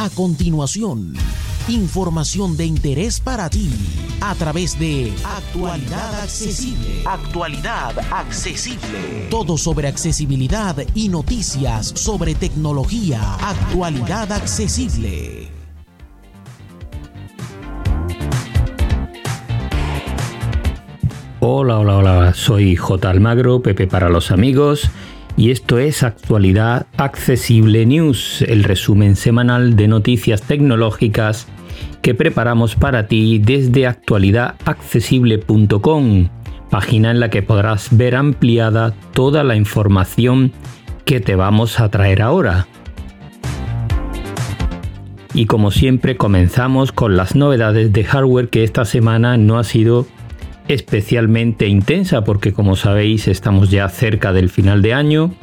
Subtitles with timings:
[0.00, 1.12] A continuación,
[1.66, 3.68] información de interés para ti
[4.20, 7.02] a través de Actualidad Accesible.
[7.04, 9.26] Actualidad Accesible.
[9.28, 13.20] Todo sobre accesibilidad y noticias sobre tecnología.
[13.40, 15.48] Actualidad Accesible.
[21.40, 23.10] Hola, hola, hola, soy J.
[23.10, 24.92] Almagro, Pepe para los amigos
[25.38, 31.46] y esto es Actualidad Accesible News, el resumen semanal de noticias tecnológicas
[32.02, 36.28] que preparamos para ti desde actualidadaccesible.com,
[36.70, 40.50] página en la que podrás ver ampliada toda la información
[41.04, 42.66] que te vamos a traer ahora.
[45.34, 50.08] Y como siempre comenzamos con las novedades de hardware que esta semana no ha sido
[50.68, 55.34] especialmente intensa porque como sabéis estamos ya cerca del final de año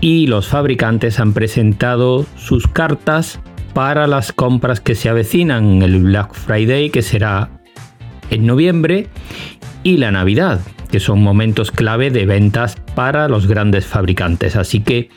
[0.00, 3.40] y los fabricantes han presentado sus cartas
[3.74, 7.50] para las compras que se avecinan, el Black Friday que será
[8.30, 9.08] en noviembre
[9.82, 14.56] y la Navidad, que son momentos clave de ventas para los grandes fabricantes.
[14.56, 15.10] Así que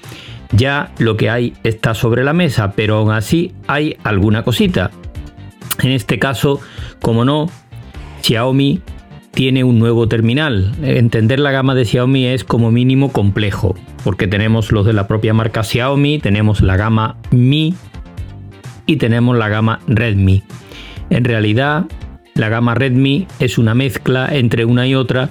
[0.52, 4.92] ya lo que hay está sobre la mesa, pero aún así hay alguna cosita.
[5.84, 6.60] En este caso,
[7.02, 7.50] como no,
[8.24, 8.82] Xiaomi
[9.38, 10.72] tiene un nuevo terminal.
[10.82, 15.32] Entender la gama de Xiaomi es como mínimo complejo, porque tenemos los de la propia
[15.32, 17.76] marca Xiaomi, tenemos la gama Mi
[18.88, 20.42] y tenemos la gama Redmi.
[21.12, 21.86] En realidad,
[22.34, 25.30] la gama Redmi es una mezcla entre una y otra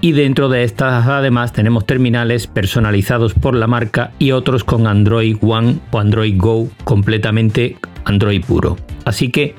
[0.00, 5.38] y dentro de estas además tenemos terminales personalizados por la marca y otros con Android
[5.40, 8.76] One o Android Go completamente Android puro.
[9.04, 9.56] Así que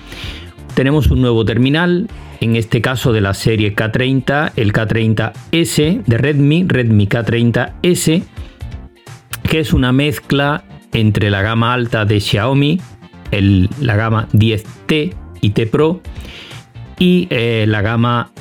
[0.76, 2.08] tenemos un nuevo terminal,
[2.40, 8.24] en este caso de la serie K30, el K30S de Redmi, Redmi K30S,
[9.44, 10.64] que es una mezcla
[10.94, 12.82] entre la gama alta de Xiaomi,
[13.32, 16.02] la gama 10T y T Pro,
[17.00, 18.32] y eh, la gama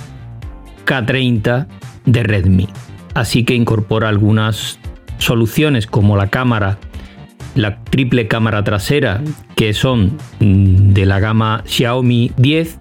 [0.87, 1.66] K30
[2.04, 2.69] de Redmi.
[3.15, 4.78] Así que incorpora algunas
[5.19, 6.78] soluciones como la cámara
[7.54, 9.22] la triple cámara trasera
[9.54, 12.81] que son mm, de la gama Xiaomi 10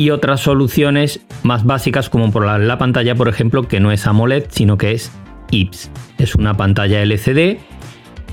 [0.00, 4.46] y otras soluciones más básicas como por la, pantalla por ejemplo que no es AMOLED
[4.48, 5.12] sino que es
[5.50, 5.90] IPS.
[6.16, 7.58] Es una pantalla LCD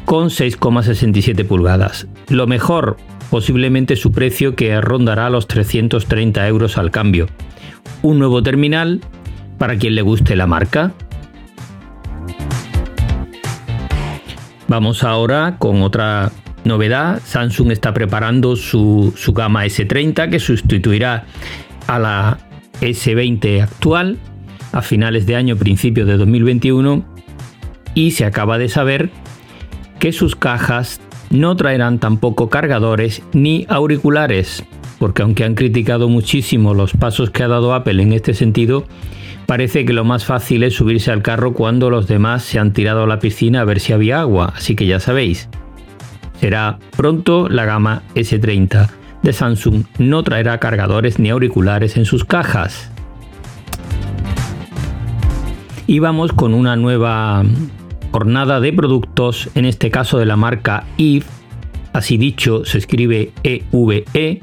[0.06, 2.08] con 6,67 pulgadas.
[2.30, 2.96] Lo mejor,
[3.30, 7.28] posiblemente su precio que rondará los 330 euros al cambio.
[8.02, 9.02] Un nuevo terminal
[9.58, 10.94] para quien le guste la marca.
[14.70, 16.32] Vamos ahora con otra
[16.68, 17.22] novedad.
[17.26, 21.26] Samsung está preparando su, gama S30 que sustituirá
[21.88, 22.38] a la
[22.82, 24.18] S20 actual
[24.74, 27.06] a finales de año, principio de 2021.
[27.96, 29.10] Y se acaba de saber
[30.00, 34.64] que sus cajas no traerán tampoco cargadores ni auriculares,
[35.00, 38.86] porque aunque han criticado muchísimo los pasos que ha dado Apple en este sentido,
[39.48, 43.04] Parece que lo más fácil es subirse al carro cuando los demás se han tirado
[43.04, 45.48] a la piscina a ver si había agua, así que ya sabéis.
[46.40, 48.90] Será pronto la gama S30
[49.24, 52.92] de Samsung no traerá cargadores ni auriculares en sus cajas.
[55.88, 57.44] Y vamos con una nueva
[58.12, 61.26] jornada de productos, en este caso de la marca EVE,
[61.94, 64.42] así dicho se escribe EVE, e,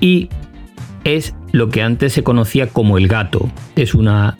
[0.00, 0.28] y
[1.04, 3.50] es lo que antes se conocía como el gato.
[3.76, 4.38] Es una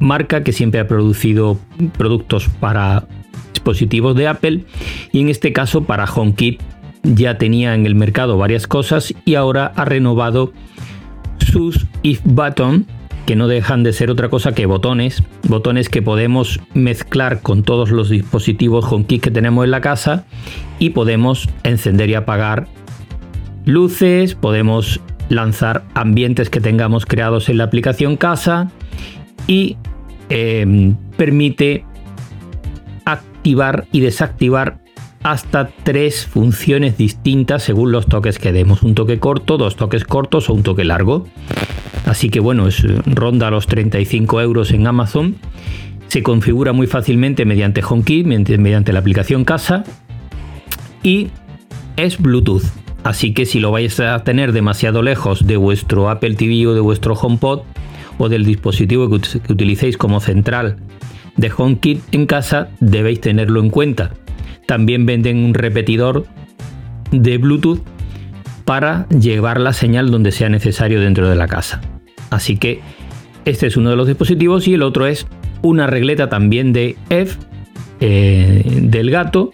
[0.00, 1.58] marca que siempre ha producido
[1.96, 3.04] productos para
[3.64, 4.64] dispositivos de Apple
[5.10, 6.60] y en este caso para HomeKit
[7.02, 10.52] ya tenía en el mercado varias cosas y ahora ha renovado
[11.38, 12.86] sus if button
[13.24, 17.90] que no dejan de ser otra cosa que botones, botones que podemos mezclar con todos
[17.90, 20.26] los dispositivos HomeKit que tenemos en la casa
[20.78, 22.66] y podemos encender y apagar
[23.64, 25.00] luces, podemos
[25.30, 28.70] lanzar ambientes que tengamos creados en la aplicación casa
[29.46, 29.78] y
[30.28, 31.86] em, permite
[33.44, 34.78] activar y desactivar
[35.22, 38.82] hasta tres funciones distintas según los toques que demos.
[38.82, 41.26] Un toque corto, dos toques cortos o un toque largo.
[42.06, 45.36] Así que bueno, es, ronda los 35 euros en Amazon.
[46.06, 49.84] Se configura muy fácilmente mediante HomeKit, mediante la aplicación casa.
[51.02, 51.28] Y
[51.98, 52.64] es Bluetooth.
[53.02, 56.80] Así que si lo vais a tener demasiado lejos de vuestro Apple TV o de
[56.80, 57.60] vuestro HomePod
[58.16, 59.16] o del dispositivo que,
[59.52, 60.78] utilicéis como central
[61.36, 64.12] de HomeKit en casa, debéis tenerlo en cuenta.
[64.66, 66.26] También venden un repetidor
[67.10, 67.82] de Bluetooth
[68.64, 71.80] para llevar la señal donde sea necesario dentro de la casa.
[72.30, 72.80] Así que
[73.44, 75.26] este es uno de los dispositivos y el otro es
[75.62, 77.38] una regleta también de F
[78.00, 79.52] eh, del gato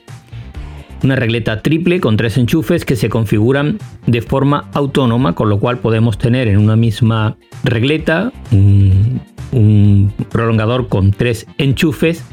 [1.03, 5.79] una regleta triple con tres enchufes que se configuran de forma autónoma, con lo cual
[5.79, 9.00] podemos tener en una misma regleta un,
[9.52, 12.25] un prolongador con tres enchufes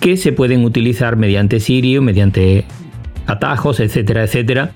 [0.00, 2.64] que se pueden utilizar mediante Sirio, mediante
[3.26, 4.72] atajos, etcétera, etcétera,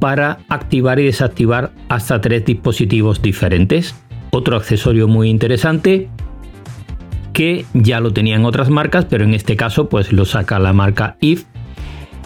[0.00, 3.94] para activar y desactivar hasta tres dispositivos diferentes.
[4.30, 6.08] Otro accesorio muy interesante
[7.32, 11.16] que ya lo tenían otras marcas, pero en este caso pues lo saca la marca
[11.20, 11.44] IF,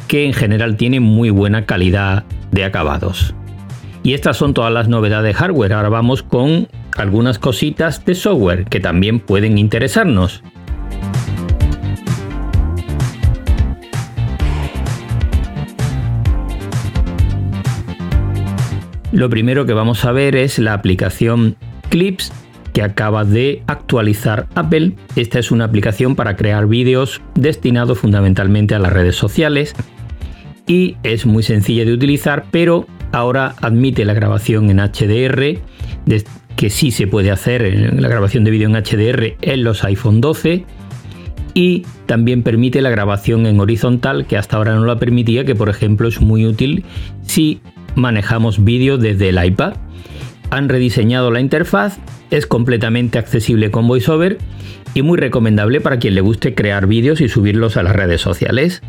[0.08, 3.34] que en general tiene muy buena calidad de acabados.
[4.02, 5.74] Y estas son todas las novedades de hardware.
[5.74, 6.68] Ahora vamos con
[7.00, 10.42] algunas cositas de software que también pueden interesarnos.
[19.12, 21.56] Lo primero que vamos a ver es la aplicación
[21.88, 22.32] Clips
[22.72, 24.92] que acaba de actualizar Apple.
[25.16, 29.74] Esta es una aplicación para crear vídeos destinado fundamentalmente a las redes sociales
[30.66, 35.58] y es muy sencilla de utilizar, pero ahora admite la grabación en HDR,
[36.60, 40.66] que sí se puede hacer la grabación de vídeo en HDR en los iPhone 12
[41.54, 45.70] y también permite la grabación en horizontal que hasta ahora no la permitía, que por
[45.70, 46.84] ejemplo es muy útil
[47.22, 47.62] si
[47.94, 49.72] manejamos vídeo desde el iPad.
[50.50, 51.98] Han rediseñado la interfaz,
[52.30, 54.36] es completamente accesible con VoiceOver
[54.92, 58.82] y muy recomendable para quien le guste crear vídeos y subirlos a las redes sociales.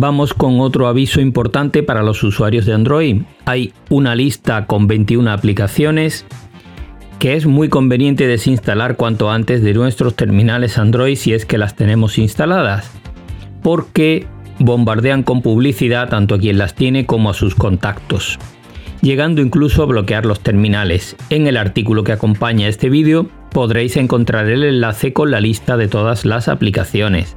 [0.00, 3.20] Vamos con otro aviso importante para los usuarios de Android.
[3.44, 6.24] Hay una lista con 21 aplicaciones
[7.18, 11.76] que es muy conveniente desinstalar cuanto antes de nuestros terminales Android si es que las
[11.76, 12.90] tenemos instaladas,
[13.62, 14.26] porque
[14.58, 18.38] bombardean con publicidad tanto a quien las tiene como a sus contactos,
[19.02, 21.14] llegando incluso a bloquear los terminales.
[21.28, 25.88] En el artículo que acompaña este vídeo podréis encontrar el enlace con la lista de
[25.88, 27.36] todas las aplicaciones.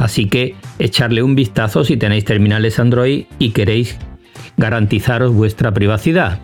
[0.00, 3.98] Así que echarle un vistazo si tenéis terminales Android y queréis
[4.56, 6.40] garantizaros vuestra privacidad.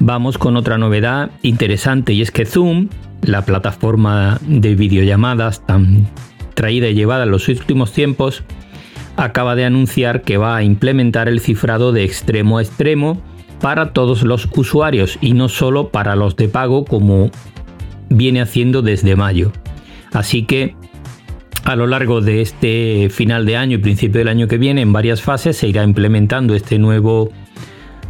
[0.00, 2.88] Vamos con otra novedad interesante y es que Zoom,
[3.22, 6.08] la plataforma de videollamadas tan
[6.54, 8.42] traída y llevada en los últimos tiempos,
[9.16, 13.22] acaba de anunciar que va a implementar el cifrado de extremo a extremo
[13.60, 17.30] para todos los usuarios y no solo para los de pago como
[18.08, 19.52] viene haciendo desde mayo.
[20.12, 20.74] Así que
[21.64, 24.92] a lo largo de este final de año y principio del año que viene, en
[24.92, 27.30] varias fases, se irá implementando este nuevo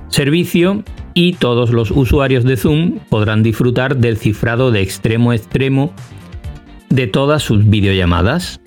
[0.08, 0.84] servicio
[1.14, 5.94] y todos los usuarios de Zoom podrán disfrutar del cifrado de extremo a extremo
[6.90, 8.60] de todas sus videollamadas.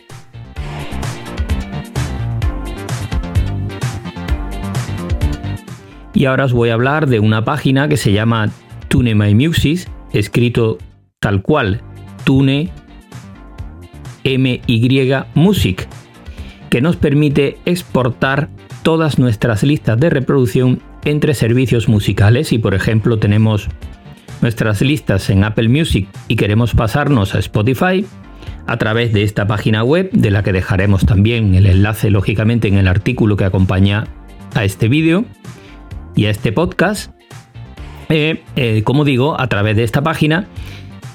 [6.16, 8.50] Y ahora os voy a hablar de una página que se llama
[8.88, 9.16] Tune
[10.12, 10.80] escrito
[11.20, 11.82] tal cual,
[12.24, 12.70] Tune
[14.24, 15.88] MY Music,
[16.70, 18.50] que nos permite exportar
[18.84, 22.54] todas nuestras listas de reproducción entre servicios musicales.
[22.54, 23.68] y por ejemplo tenemos
[24.42, 28.06] nuestras listas en Apple Music y queremos pasarnos a Spotify,
[28.68, 32.78] a través de esta página web, de la que dejaremos también el enlace lógicamente en
[32.78, 34.06] el artículo que acompaña
[34.56, 35.26] a este vídeo
[36.16, 37.12] y a este podcast,
[38.08, 40.48] eh, eh, como digo, a través de esta página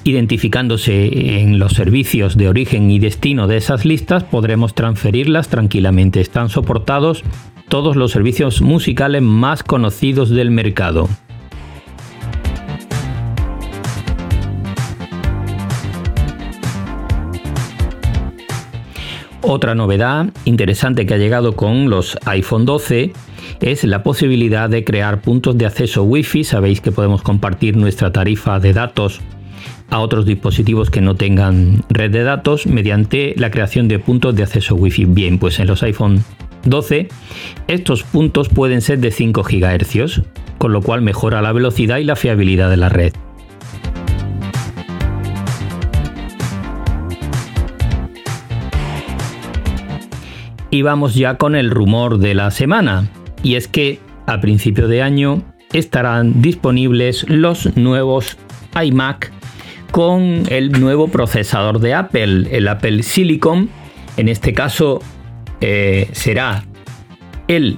[0.07, 6.21] Identificándose en los servicios de origen y destino de esas listas, podremos transferirlas tranquilamente.
[6.21, 7.23] Están soportados
[7.69, 11.09] todos los servicios musicales más conocidos del mercado.
[19.41, 23.11] Otra novedad interesante que ha llegado con los iPhone 12
[23.59, 26.43] es la posibilidad de crear puntos de acceso Wi-Fi.
[26.43, 29.19] Sabéis que podemos compartir nuestra tarifa de datos
[29.89, 34.43] a otros dispositivos que no tengan red de datos mediante la creación de puntos de
[34.43, 35.05] acceso Wi-Fi.
[35.05, 36.23] Bien, pues en los iPhone
[36.65, 37.07] 12
[37.67, 40.21] estos puntos pueden ser de 5 GHz,
[40.57, 43.13] con lo cual mejora la velocidad y la fiabilidad de la red.
[50.71, 53.07] Y vamos ya con el rumor de la semana,
[53.43, 58.37] y es que a principio de año estarán disponibles los nuevos
[58.81, 59.31] iMac
[59.95, 63.69] con el nuevo procesador de Apple, el Apple Silicon.
[64.17, 64.99] En este caso
[65.61, 66.65] eh, será
[67.47, 67.77] el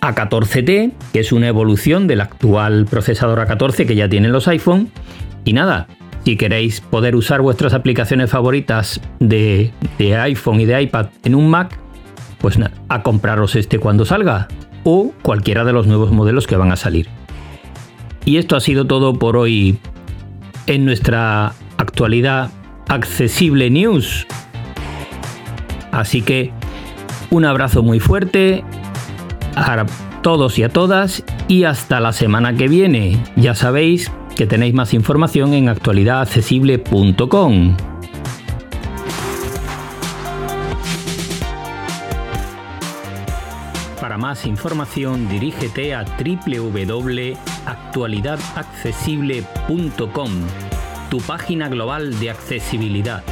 [0.00, 4.90] A14T, que es una evolución del actual procesador A14 que ya tienen los iPhone.
[5.44, 5.86] Y nada,
[6.24, 11.48] si queréis poder usar vuestras aplicaciones favoritas de, de iPhone y de iPad en un
[11.48, 11.78] Mac,
[12.38, 14.48] pues nada, a compraros este cuando salga
[14.82, 17.06] o cualquiera de los nuevos modelos que van a salir.
[18.24, 19.78] Y esto ha sido todo por hoy
[20.70, 22.50] en nuestra actualidad
[22.86, 24.28] accesible news.
[25.90, 26.52] Así que
[27.30, 28.62] un abrazo muy fuerte
[29.56, 29.84] a
[30.22, 33.20] todos y a todas y hasta la semana que viene.
[33.34, 37.76] Ya sabéis que tenéis más información en actualidadaccesible.com.
[44.00, 46.04] Para más información dirígete a
[47.64, 50.30] www.actualidadaccesible.com,
[51.10, 53.22] tu página global de accesibilidad